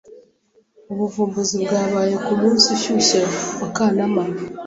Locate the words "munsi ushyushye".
2.41-3.19